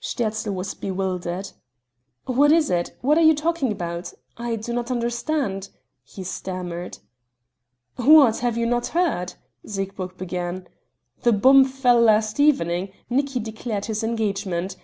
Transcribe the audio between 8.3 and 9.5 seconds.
have you not heard?"